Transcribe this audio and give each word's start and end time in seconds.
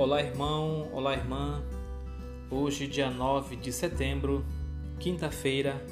Olá, 0.00 0.22
irmão, 0.22 0.88
olá, 0.94 1.12
irmã. 1.12 1.62
Hoje, 2.50 2.86
dia 2.86 3.10
9 3.10 3.54
de 3.56 3.70
setembro, 3.70 4.42
quinta-feira, 4.98 5.86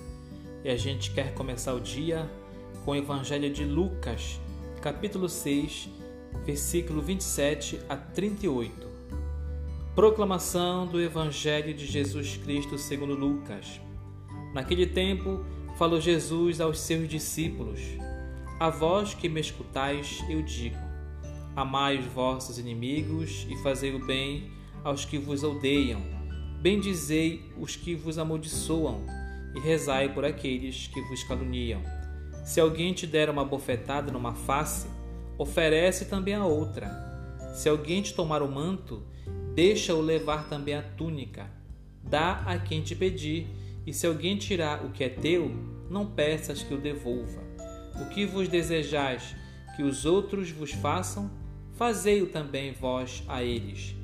e 0.65 0.71
a 0.71 0.77
gente 0.79 1.11
quer 1.11 1.35
começar 1.35 1.75
o 1.75 1.79
dia 1.79 2.27
com 2.87 2.93
o 2.93 2.97
Evangelho 2.97 3.53
de 3.53 3.67
Lucas, 3.67 4.41
capítulo 4.81 5.29
6, 5.29 5.91
versículo 6.43 7.03
27 7.03 7.81
a 7.87 7.99
38. 7.99 8.89
Proclamação 9.95 10.87
do 10.87 10.99
Evangelho 10.99 11.75
de 11.75 11.85
Jesus 11.85 12.39
Cristo 12.39 12.79
segundo 12.79 13.15
Lucas. 13.15 13.79
Naquele 14.55 14.87
tempo, 14.87 15.45
falou 15.77 16.01
Jesus 16.01 16.63
aos 16.63 16.81
seus 16.81 17.07
discípulos: 17.07 17.81
A 18.59 18.71
vós 18.71 19.13
que 19.13 19.29
me 19.29 19.39
escutais, 19.39 20.25
eu 20.31 20.41
digo: 20.41 20.88
Amai 21.59 21.99
os 21.99 22.05
vossos 22.05 22.57
inimigos 22.57 23.45
e 23.51 23.57
fazei 23.65 23.93
o 23.93 24.07
bem 24.07 24.49
aos 24.85 25.05
que 25.05 25.19
vos 25.19 25.43
odeiam. 25.43 26.01
Bendizei 26.63 27.53
os 27.59 27.75
que 27.75 27.97
vos 27.97 28.17
amaldiçoam 28.17 29.05
e 29.57 29.59
rezai 29.59 30.15
por 30.15 30.25
aqueles 30.25 30.87
que 30.87 31.01
vos 31.09 31.25
caluniam. 31.25 31.83
Se 32.45 32.61
alguém 32.61 32.93
te 32.93 33.09
der 33.09 33.29
uma 33.29 33.45
bofetada 33.45 34.13
numa 34.13 34.37
face, 34.37 34.87
oferece 35.37 36.05
também 36.05 36.35
a 36.35 36.47
outra. 36.47 36.93
Se 37.53 37.69
alguém 37.69 38.03
te 38.03 38.15
tomar 38.15 38.41
o 38.41 38.49
manto, 38.49 39.03
deixa-o 39.53 40.01
levar 40.01 40.49
também 40.49 40.77
a 40.77 40.83
túnica. 40.83 41.51
Dá 42.05 42.35
a 42.47 42.57
quem 42.61 42.83
te 42.83 42.95
pedir, 42.95 43.49
e 43.85 43.93
se 43.93 44.07
alguém 44.07 44.37
tirar 44.37 44.85
o 44.85 44.91
que 44.91 45.03
é 45.03 45.09
teu, 45.09 45.51
não 45.91 46.07
peças 46.07 46.63
que 46.63 46.73
o 46.73 46.81
devolva. 46.81 47.43
O 48.01 48.09
que 48.11 48.25
vos 48.25 48.47
desejais 48.47 49.35
que 49.75 49.83
os 49.83 50.07
outros 50.07 50.53
vos 50.53 50.71
façam, 50.71 51.29
fazei-o 51.79 52.27
também 52.27 52.73
vós 52.73 53.23
a 53.29 53.45
eles. 53.45 53.95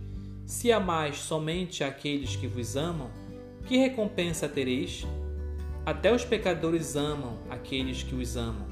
Se 0.47 0.71
amais 0.71 1.17
somente 1.17 1.83
aqueles 1.83 2.37
que 2.37 2.47
vos 2.47 2.77
amam, 2.77 3.11
que 3.67 3.77
recompensa 3.77 4.49
tereis? 4.49 5.05
Até 5.85 6.15
os 6.15 6.25
pecadores 6.25 6.95
amam 6.95 7.37
aqueles 7.51 8.05
que 8.05 8.15
os 8.15 8.37
amam. 8.37 8.69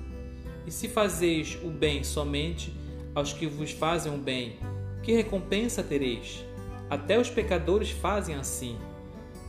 E 0.65 0.71
se 0.71 0.89
fazeis 0.89 1.59
o 1.65 1.69
bem 1.69 2.05
somente 2.05 2.73
aos 3.13 3.33
que 3.33 3.45
vos 3.45 3.73
fazem 3.73 4.15
o 4.15 4.19
bem, 4.19 4.57
que 5.03 5.11
recompensa 5.11 5.83
tereis? 5.83 6.45
Até 6.89 7.19
os 7.19 7.29
pecadores 7.29 7.91
fazem 7.91 8.37
assim. 8.37 8.79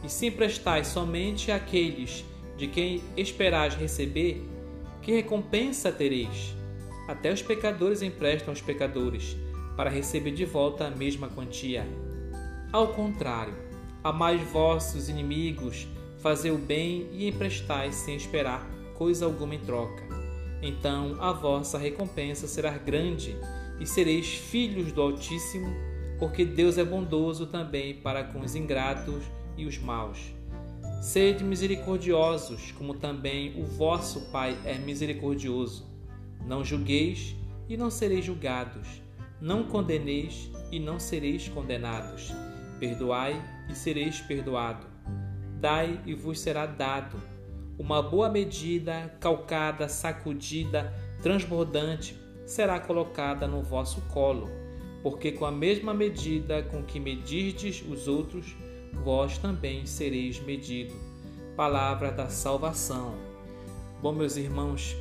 E 0.03 0.09
se 0.09 0.25
emprestais 0.25 0.87
somente 0.87 1.51
àqueles 1.51 2.25
de 2.57 2.65
quem 2.65 3.03
esperais 3.15 3.75
receber, 3.75 4.43
que 5.03 5.11
recompensa 5.11 5.91
tereis? 5.91 6.55
Até 7.07 7.31
os 7.31 7.41
pecadores 7.41 8.01
emprestam 8.01 8.49
aos 8.49 8.61
pecadores, 8.61 9.35
para 9.75 9.89
receber 9.89 10.31
de 10.31 10.45
volta 10.45 10.87
a 10.87 10.91
mesma 10.91 11.27
quantia. 11.27 11.85
Ao 12.71 12.87
contrário, 12.87 13.55
amai 14.03 14.37
vossos 14.37 15.09
inimigos, 15.09 15.87
fazei 16.19 16.51
o 16.51 16.57
bem 16.57 17.07
e 17.11 17.27
emprestai 17.27 17.91
sem 17.91 18.15
esperar 18.15 18.67
coisa 18.95 19.25
alguma 19.25 19.55
em 19.55 19.59
troca. 19.59 20.03
Então 20.61 21.17
a 21.19 21.31
vossa 21.31 21.77
recompensa 21.77 22.47
será 22.47 22.71
grande 22.77 23.35
e 23.79 23.85
sereis 23.85 24.33
filhos 24.35 24.91
do 24.91 25.01
Altíssimo, 25.01 25.67
porque 26.17 26.45
Deus 26.45 26.77
é 26.77 26.83
bondoso 26.83 27.47
também 27.47 27.95
para 27.95 28.23
com 28.23 28.39
os 28.39 28.55
ingratos 28.55 29.23
e 29.57 29.65
os 29.65 29.77
maus. 29.77 30.33
Sede 31.01 31.43
misericordiosos, 31.43 32.71
como 32.71 32.93
também 32.93 33.61
o 33.61 33.65
vosso 33.65 34.31
Pai 34.31 34.57
é 34.63 34.77
misericordioso. 34.77 35.85
Não 36.47 36.63
julgueis 36.63 37.35
e 37.67 37.75
não 37.75 37.89
sereis 37.89 38.23
julgados 38.23 39.02
não 39.43 39.65
condeneis 39.65 40.49
e 40.71 40.79
não 40.79 40.97
sereis 40.97 41.49
condenados. 41.49 42.31
Perdoai 42.79 43.43
e 43.69 43.75
sereis 43.75 44.21
perdoado. 44.21 44.87
Dai 45.59 45.99
e 46.05 46.13
vos 46.13 46.39
será 46.39 46.65
dado. 46.65 47.17
Uma 47.77 48.01
boa 48.01 48.29
medida, 48.29 49.13
calcada, 49.19 49.89
sacudida, 49.89 50.93
transbordante, 51.21 52.17
será 52.45 52.79
colocada 52.79 53.45
no 53.45 53.61
vosso 53.61 53.99
colo, 54.13 54.49
porque 55.01 55.33
com 55.33 55.45
a 55.45 55.51
mesma 55.51 55.93
medida 55.93 56.63
com 56.63 56.81
que 56.81 56.97
medirdes 56.97 57.83
os 57.85 58.07
outros, 58.07 58.55
vós 59.03 59.37
também 59.37 59.85
sereis 59.85 60.39
medido. 60.39 60.95
Palavra 61.57 62.13
da 62.13 62.29
salvação. 62.29 63.15
Bom, 64.01 64.13
meus 64.13 64.37
irmãos, 64.37 64.95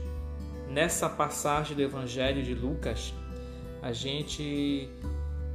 nessa 0.69 1.09
passagem 1.09 1.77
do 1.77 1.83
Evangelho 1.83 2.43
de 2.43 2.55
Lucas, 2.55 3.15
a 3.83 3.93
gente 3.93 4.89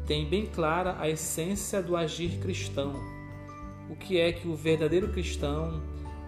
tem 0.05 0.27
bem 0.27 0.45
clara 0.45 0.97
a 0.99 1.09
essência 1.09 1.81
do 1.81 1.95
agir 1.95 2.39
cristão. 2.39 2.93
O 3.89 3.95
que 3.95 4.19
é 4.19 4.33
que 4.33 4.47
o 4.47 4.55
verdadeiro 4.55 5.09
cristão, 5.13 5.81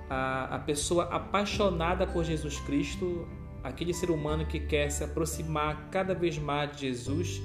a, 0.10 0.56
a 0.56 0.60
pessoa 0.60 1.04
apaixonada 1.06 2.08
por 2.08 2.24
Jesus 2.24 2.58
Cristo, 2.62 3.28
aquele 3.62 3.94
ser 3.94 4.12
humano 4.12 4.46
que 4.46 4.62
quer 4.62 4.90
se 4.90 5.04
aproximar 5.04 5.90
cada 5.92 6.16
vez 6.16 6.38
mais 6.38 6.72
de 6.72 6.88
Jesus 6.88 7.42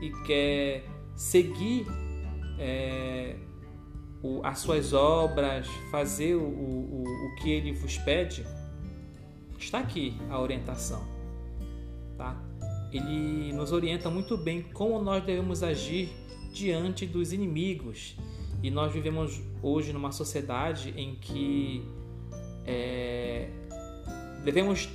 e 0.00 0.10
quer 0.26 0.84
seguir 1.14 1.86
é, 2.58 3.36
o, 4.20 4.40
as 4.44 4.58
suas 4.58 4.92
obras, 4.92 5.68
fazer 5.92 6.34
o, 6.34 6.42
o, 6.42 7.04
o 7.04 7.34
que 7.36 7.50
ele 7.50 7.72
vos 7.72 7.98
pede, 7.98 8.44
está 9.58 9.78
aqui 9.78 10.16
a 10.28 10.40
orientação. 10.40 11.06
Tá? 12.18 12.36
Ele 12.92 13.52
nos 13.52 13.72
orienta 13.72 14.10
muito 14.10 14.36
bem 14.36 14.62
como 14.62 15.00
nós 15.00 15.24
devemos 15.24 15.62
agir 15.62 16.10
diante 16.52 17.06
dos 17.06 17.32
inimigos. 17.32 18.16
E 18.62 18.70
nós 18.70 18.92
vivemos 18.92 19.40
hoje 19.62 19.92
numa 19.92 20.12
sociedade 20.12 20.94
em 20.96 21.16
que 21.16 21.84
é, 22.64 23.48
devemos 24.44 24.88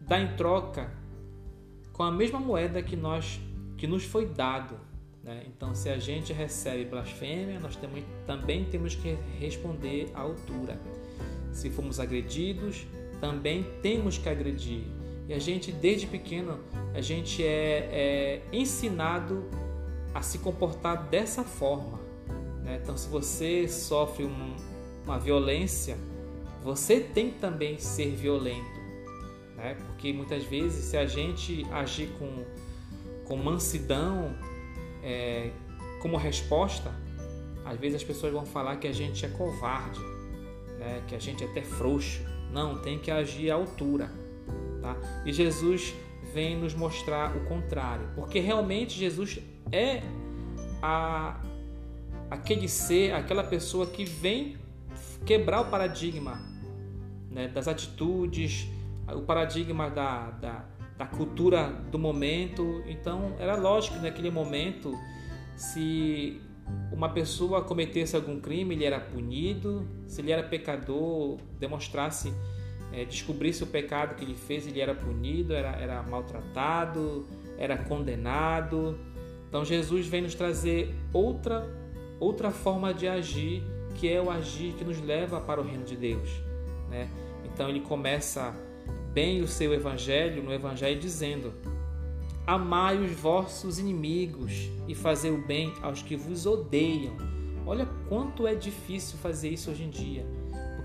dar 0.00 0.20
em 0.20 0.36
troca 0.36 0.90
com 1.92 2.02
a 2.02 2.10
mesma 2.10 2.40
moeda 2.40 2.82
que 2.82 2.96
nós 2.96 3.40
que 3.76 3.86
nos 3.86 4.04
foi 4.04 4.26
dado. 4.26 4.78
Né? 5.22 5.44
Então, 5.46 5.74
se 5.74 5.88
a 5.88 5.98
gente 5.98 6.32
recebe 6.32 6.84
blasfêmia, 6.84 7.60
nós 7.60 7.76
temos, 7.76 8.02
também 8.26 8.64
temos 8.64 8.94
que 8.94 9.16
responder 9.38 10.10
à 10.14 10.20
altura. 10.20 10.80
Se 11.52 11.70
formos 11.70 12.00
agredidos, 12.00 12.86
também 13.20 13.64
temos 13.82 14.18
que 14.18 14.28
agredir. 14.28 14.84
E 15.28 15.34
a 15.34 15.38
gente, 15.38 15.72
desde 15.72 16.06
pequeno, 16.06 16.60
a 16.94 17.00
gente 17.00 17.44
é, 17.44 17.88
é 17.90 18.42
ensinado 18.52 19.44
a 20.14 20.22
se 20.22 20.38
comportar 20.38 21.08
dessa 21.08 21.42
forma. 21.42 21.98
Né? 22.62 22.80
Então, 22.82 22.96
se 22.96 23.08
você 23.08 23.66
sofre 23.66 24.24
um, 24.24 24.56
uma 25.04 25.18
violência, 25.18 25.96
você 26.62 27.00
tem 27.00 27.30
que 27.30 27.38
também 27.38 27.78
ser 27.78 28.14
violento. 28.14 28.76
Né? 29.56 29.76
Porque 29.86 30.12
muitas 30.12 30.44
vezes, 30.44 30.84
se 30.84 30.96
a 30.96 31.06
gente 31.06 31.66
agir 31.72 32.08
com, 32.18 32.44
com 33.24 33.36
mansidão 33.36 34.32
é, 35.02 35.50
como 36.00 36.16
resposta, 36.16 36.92
às 37.64 37.78
vezes 37.78 37.96
as 37.96 38.04
pessoas 38.04 38.32
vão 38.32 38.46
falar 38.46 38.76
que 38.76 38.86
a 38.86 38.92
gente 38.92 39.26
é 39.26 39.28
covarde, 39.28 40.00
né? 40.78 41.02
que 41.08 41.16
a 41.16 41.18
gente 41.18 41.42
é 41.42 41.48
até 41.48 41.62
frouxo. 41.62 42.22
Não, 42.52 42.78
tem 42.78 42.96
que 42.96 43.10
agir 43.10 43.50
à 43.50 43.54
altura. 43.54 44.08
Tá? 44.86 44.96
E 45.24 45.32
Jesus 45.32 45.96
vem 46.32 46.56
nos 46.56 46.72
mostrar 46.72 47.36
o 47.36 47.44
contrário, 47.46 48.08
porque 48.14 48.38
realmente 48.38 48.96
Jesus 48.96 49.40
é 49.72 50.00
a, 50.80 51.40
aquele 52.30 52.68
ser, 52.68 53.12
aquela 53.12 53.42
pessoa 53.42 53.84
que 53.88 54.04
vem 54.04 54.56
quebrar 55.24 55.62
o 55.62 55.64
paradigma 55.64 56.40
né, 57.28 57.48
das 57.48 57.66
atitudes, 57.66 58.68
o 59.12 59.22
paradigma 59.22 59.90
da, 59.90 60.30
da, 60.30 60.64
da, 60.96 61.06
cultura 61.06 61.64
do 61.90 61.98
momento. 61.98 62.84
Então, 62.86 63.34
era 63.40 63.56
lógico 63.56 63.96
que 63.96 64.02
naquele 64.02 64.30
momento, 64.30 64.96
se 65.56 66.40
uma 66.92 67.08
pessoa 67.08 67.64
cometesse 67.64 68.14
algum 68.14 68.40
crime, 68.40 68.76
ele 68.76 68.84
era 68.84 69.00
punido, 69.00 69.84
se 70.06 70.20
ele 70.20 70.30
era 70.30 70.44
pecador, 70.44 71.38
demonstrasse 71.58 72.32
é, 72.92 73.04
descobrisse 73.04 73.62
o 73.62 73.66
pecado 73.66 74.14
que 74.14 74.24
ele 74.24 74.34
fez, 74.34 74.66
ele 74.66 74.80
era 74.80 74.94
punido, 74.94 75.52
era, 75.52 75.70
era 75.70 76.02
maltratado, 76.02 77.26
era 77.58 77.76
condenado. 77.76 78.98
Então 79.48 79.64
Jesus 79.64 80.06
vem 80.06 80.22
nos 80.22 80.34
trazer 80.34 80.94
outra, 81.12 81.68
outra 82.18 82.50
forma 82.50 82.92
de 82.94 83.08
agir, 83.08 83.62
que 83.94 84.08
é 84.08 84.20
o 84.20 84.30
agir 84.30 84.74
que 84.74 84.84
nos 84.84 85.00
leva 85.00 85.40
para 85.40 85.60
o 85.60 85.64
reino 85.64 85.84
de 85.84 85.96
Deus. 85.96 86.28
Né? 86.88 87.08
Então 87.44 87.68
ele 87.68 87.80
começa 87.80 88.54
bem 89.12 89.40
o 89.40 89.48
seu 89.48 89.72
evangelho, 89.72 90.42
no 90.42 90.52
evangelho 90.52 90.98
dizendo: 90.98 91.52
Amai 92.46 92.98
os 92.98 93.12
vossos 93.12 93.78
inimigos 93.78 94.70
e 94.86 94.94
fazei 94.94 95.30
o 95.30 95.44
bem 95.46 95.72
aos 95.82 96.02
que 96.02 96.16
vos 96.16 96.46
odeiam. 96.46 97.16
Olha 97.66 97.86
quanto 98.08 98.46
é 98.46 98.54
difícil 98.54 99.18
fazer 99.18 99.48
isso 99.48 99.70
hoje 99.70 99.82
em 99.82 99.90
dia 99.90 100.24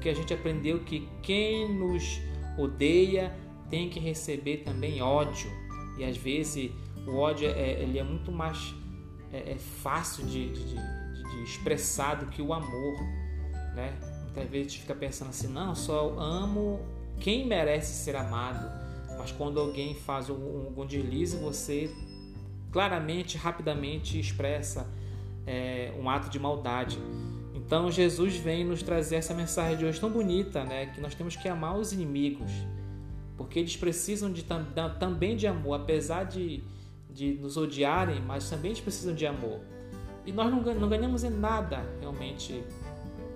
porque 0.01 0.09
a 0.09 0.15
gente 0.15 0.33
aprendeu 0.33 0.79
que 0.79 1.07
quem 1.21 1.71
nos 1.71 2.19
odeia 2.57 3.31
tem 3.69 3.87
que 3.87 3.99
receber 3.99 4.63
também 4.65 4.99
ódio. 4.99 5.51
E 5.95 6.03
às 6.03 6.17
vezes 6.17 6.71
o 7.05 7.17
ódio 7.17 7.47
é, 7.47 7.83
ele 7.83 7.99
é 7.99 8.03
muito 8.03 8.31
mais 8.31 8.73
é, 9.31 9.51
é 9.51 9.57
fácil 9.59 10.25
de, 10.25 10.49
de, 10.49 10.73
de, 10.73 11.43
expressar 11.43 12.15
do 12.15 12.25
que 12.25 12.41
o 12.41 12.51
amor, 12.51 12.99
né? 13.75 13.95
Muitas 14.23 14.49
vezes 14.49 14.67
a 14.67 14.69
gente 14.69 14.81
fica 14.81 14.95
pensando 14.95 15.29
assim, 15.29 15.47
não, 15.47 15.75
só 15.75 16.19
amo 16.19 16.79
quem 17.19 17.45
merece 17.45 17.93
ser 18.03 18.15
amado. 18.15 18.71
Mas 19.19 19.31
quando 19.31 19.59
alguém 19.59 19.93
faz 19.93 20.31
algum 20.31 20.83
deslize, 20.83 21.37
você 21.37 21.93
claramente, 22.71 23.37
rapidamente 23.37 24.19
expressa 24.19 24.89
é, 25.45 25.93
um 25.95 26.09
ato 26.09 26.27
de 26.27 26.39
maldade. 26.39 26.97
Então 27.53 27.91
Jesus 27.91 28.35
vem 28.35 28.65
nos 28.65 28.81
trazer 28.81 29.17
essa 29.17 29.33
mensagem 29.33 29.77
de 29.77 29.85
hoje 29.85 29.99
tão 29.99 30.09
bonita, 30.09 30.63
né? 30.63 30.87
Que 30.87 31.01
nós 31.01 31.13
temos 31.13 31.35
que 31.35 31.47
amar 31.47 31.77
os 31.77 31.91
inimigos, 31.91 32.51
porque 33.37 33.59
eles 33.59 33.75
precisam 33.75 34.31
de, 34.31 34.45
também 34.99 35.35
de 35.35 35.47
amor, 35.47 35.81
apesar 35.81 36.23
de, 36.23 36.63
de 37.09 37.33
nos 37.33 37.57
odiarem, 37.57 38.21
mas 38.21 38.49
também 38.49 38.71
eles 38.71 38.81
precisam 38.81 39.13
de 39.13 39.25
amor. 39.25 39.59
E 40.25 40.31
nós 40.31 40.51
não, 40.51 40.61
não 40.61 40.87
ganhamos 40.87 41.23
em 41.23 41.29
nada 41.29 41.83
realmente 41.99 42.63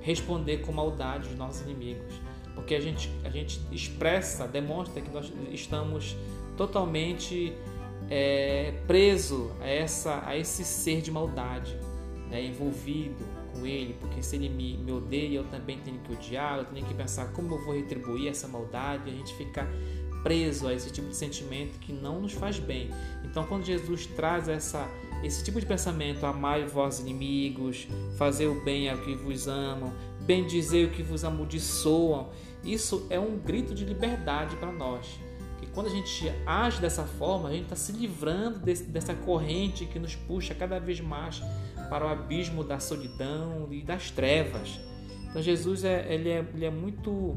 responder 0.01 0.59
com 0.59 0.71
maldade 0.71 1.27
os 1.29 1.35
nossos 1.35 1.61
inimigos, 1.61 2.21
porque 2.53 2.75
a 2.75 2.79
gente, 2.79 3.09
a 3.23 3.29
gente 3.29 3.59
expressa, 3.71 4.47
demonstra 4.47 5.01
que 5.01 5.09
nós 5.09 5.31
estamos 5.51 6.15
totalmente 6.55 7.53
é, 8.09 8.73
preso 8.85 9.51
a, 9.59 9.67
essa, 9.67 10.23
a 10.25 10.37
esse 10.37 10.63
ser 10.63 11.01
de 11.01 11.11
maldade, 11.11 11.77
né, 12.35 12.43
envolvido 12.43 13.25
com 13.53 13.65
ele, 13.65 13.95
porque 14.01 14.21
se 14.21 14.35
ele 14.35 14.49
me, 14.49 14.77
me 14.77 14.91
odeia, 14.91 15.37
eu 15.37 15.45
também 15.45 15.79
tenho 15.79 15.99
que 15.99 16.11
odiar, 16.11 16.57
eu 16.57 16.65
tenho 16.65 16.85
que 16.85 16.93
pensar 16.93 17.31
como 17.31 17.55
eu 17.55 17.63
vou 17.63 17.73
retribuir 17.73 18.27
essa 18.27 18.45
maldade, 18.47 19.09
a 19.09 19.13
gente 19.13 19.33
fica 19.35 19.65
preso 20.21 20.67
a 20.67 20.73
esse 20.73 20.91
tipo 20.91 21.07
de 21.07 21.15
sentimento 21.15 21.79
que 21.79 21.93
não 21.93 22.19
nos 22.19 22.33
faz 22.33 22.59
bem. 22.59 22.89
Então, 23.23 23.45
quando 23.45 23.63
Jesus 23.63 24.05
traz 24.07 24.49
essa, 24.49 24.85
esse 25.23 25.43
tipo 25.45 25.59
de 25.59 25.65
pensamento, 25.65 26.25
amai 26.25 26.65
vós 26.65 26.99
inimigos, 26.99 27.87
fazer 28.17 28.47
o 28.47 28.61
bem 28.65 28.89
ao 28.89 28.97
que 28.97 29.15
vos 29.15 29.47
amam, 29.47 29.93
bem 30.21 30.45
dizer 30.45 30.87
o 30.87 30.91
que 30.91 31.03
vos 31.03 31.23
amaldiçoam, 31.23 32.29
isso 32.63 33.05
é 33.09 33.19
um 33.19 33.37
grito 33.37 33.73
de 33.73 33.85
liberdade 33.85 34.57
para 34.57 34.71
nós. 34.71 35.19
Que 35.65 35.71
quando 35.71 35.87
a 35.87 35.89
gente 35.89 36.31
age 36.45 36.79
dessa 36.79 37.03
forma, 37.03 37.49
a 37.49 37.51
gente 37.51 37.63
está 37.63 37.75
se 37.75 37.91
livrando 37.91 38.59
desse, 38.59 38.83
dessa 38.83 39.13
corrente 39.13 39.85
que 39.85 39.97
nos 39.97 40.15
puxa 40.15 40.53
cada 40.53 40.79
vez 40.79 40.99
mais 41.01 41.41
para 41.89 42.05
o 42.05 42.09
abismo 42.09 42.63
da 42.63 42.79
solidão 42.79 43.67
e 43.71 43.81
das 43.81 44.11
trevas. 44.11 44.79
Então 45.29 45.41
Jesus 45.41 45.83
é, 45.83 46.13
ele 46.13 46.29
é, 46.29 46.45
ele 46.53 46.65
é 46.65 46.69
muito 46.69 47.35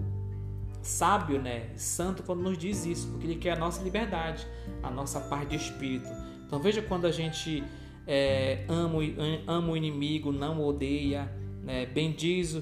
sábio, 0.83 1.41
né, 1.41 1.71
santo 1.77 2.23
quando 2.23 2.41
nos 2.41 2.57
diz 2.57 2.87
isso, 2.87 3.09
porque 3.09 3.27
ele 3.27 3.37
quer 3.37 3.53
a 3.53 3.57
nossa 3.57 3.83
liberdade, 3.83 4.47
a 4.83 4.91
nossa 4.91 5.21
paz 5.21 5.49
de 5.49 5.57
espírito. 5.57 6.09
Então 6.47 6.59
veja 6.61 6.81
quando 6.81 7.07
a 7.07 7.11
gente 7.11 7.63
é, 8.07 8.65
ama, 8.69 8.99
ama 9.47 9.73
o 9.73 9.77
inimigo, 9.77 10.33
não 10.33 10.65
odeia, 10.65 11.31
né, 11.63 11.87
bendiz 11.87 12.55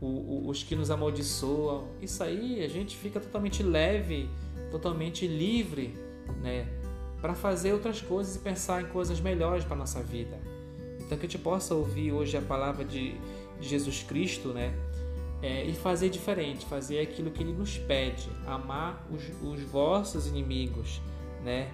o, 0.00 0.06
o, 0.06 0.48
os 0.48 0.62
que 0.62 0.74
nos 0.74 0.90
amaldiçoam. 0.90 1.88
Isso 2.00 2.22
aí 2.22 2.64
a 2.64 2.68
gente 2.68 2.96
fica 2.96 3.20
totalmente 3.20 3.62
leve, 3.62 4.28
totalmente 4.70 5.26
livre, 5.26 5.94
né, 6.42 6.66
para 7.20 7.34
fazer 7.34 7.72
outras 7.72 8.00
coisas 8.00 8.36
e 8.36 8.38
pensar 8.38 8.82
em 8.82 8.86
coisas 8.86 9.20
melhores 9.20 9.64
para 9.64 9.76
nossa 9.76 10.02
vida. 10.02 10.38
Então 11.00 11.16
que 11.18 11.26
a 11.26 11.28
gente 11.28 11.38
possa 11.38 11.74
ouvir 11.74 12.12
hoje 12.12 12.36
a 12.36 12.42
palavra 12.42 12.84
de, 12.84 13.14
de 13.60 13.68
Jesus 13.68 14.02
Cristo, 14.02 14.48
né? 14.48 14.74
é, 15.42 15.64
e 15.64 15.72
fazer 15.74 16.08
diferente, 16.08 16.66
fazer 16.66 17.00
aquilo 17.00 17.30
que 17.30 17.42
ele 17.42 17.52
nos 17.52 17.78
pede, 17.78 18.28
amar 18.46 19.06
os, 19.10 19.22
os 19.42 19.62
vossos 19.62 20.26
inimigos, 20.26 21.00
né? 21.44 21.70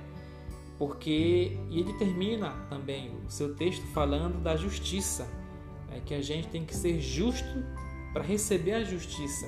Porque 0.78 1.56
e 1.70 1.78
ele 1.78 1.92
termina 1.94 2.50
também 2.68 3.10
o 3.26 3.30
seu 3.30 3.54
texto 3.54 3.86
falando 3.92 4.42
da 4.42 4.56
justiça, 4.56 5.26
né? 5.88 6.02
que 6.04 6.12
a 6.14 6.20
gente 6.20 6.48
tem 6.48 6.64
que 6.64 6.74
ser 6.74 7.00
justo 7.00 7.64
para 8.12 8.22
receber 8.22 8.72
a 8.72 8.84
justiça. 8.84 9.46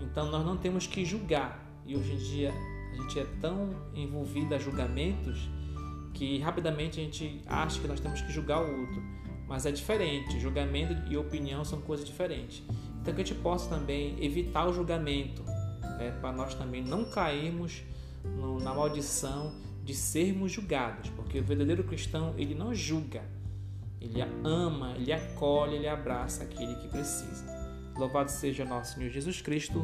Então 0.00 0.30
nós 0.30 0.44
não 0.44 0.56
temos 0.56 0.86
que 0.86 1.04
julgar. 1.04 1.61
E 1.86 1.96
hoje 1.96 2.12
em 2.12 2.18
dia 2.18 2.52
a 2.92 2.96
gente 2.96 3.18
é 3.18 3.26
tão 3.40 3.70
envolvido 3.94 4.54
a 4.54 4.58
julgamentos 4.58 5.48
que 6.14 6.38
rapidamente 6.38 7.00
a 7.00 7.02
gente 7.02 7.40
acha 7.46 7.80
que 7.80 7.88
nós 7.88 8.00
temos 8.00 8.20
que 8.20 8.32
julgar 8.32 8.62
o 8.62 8.80
outro. 8.80 9.02
Mas 9.48 9.66
é 9.66 9.72
diferente, 9.72 10.38
julgamento 10.40 10.94
e 11.10 11.16
opinião 11.16 11.64
são 11.64 11.80
coisas 11.80 12.06
diferentes. 12.06 12.62
Então 13.00 13.12
que 13.12 13.20
a 13.20 13.24
gente 13.24 13.38
possa 13.40 13.68
também 13.68 14.16
evitar 14.24 14.66
o 14.66 14.72
julgamento, 14.72 15.42
né, 15.98 16.16
para 16.20 16.32
nós 16.32 16.54
também 16.54 16.82
não 16.82 17.04
cairmos 17.04 17.82
no, 18.24 18.60
na 18.60 18.72
maldição 18.72 19.52
de 19.84 19.94
sermos 19.94 20.52
julgados, 20.52 21.10
porque 21.10 21.40
o 21.40 21.42
verdadeiro 21.42 21.82
cristão 21.82 22.34
ele 22.38 22.54
não 22.54 22.72
julga, 22.72 23.22
ele 24.00 24.20
ama, 24.44 24.94
ele 24.96 25.12
acolhe, 25.12 25.76
ele 25.76 25.88
abraça 25.88 26.44
aquele 26.44 26.74
que 26.76 26.88
precisa. 26.88 27.44
Louvado 27.96 28.30
seja 28.30 28.64
nosso 28.64 28.94
Senhor 28.94 29.10
Jesus 29.10 29.40
Cristo. 29.40 29.82